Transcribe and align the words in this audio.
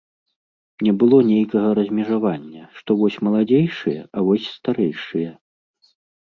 Не 0.85 0.93
было 1.01 1.17
нейкага 1.31 1.69
размежавання, 1.79 2.63
што 2.79 2.89
вось 3.03 3.19
маладзейшыя, 3.27 4.01
а 4.15 4.25
вось 4.31 4.49
старэйшыя. 4.57 5.29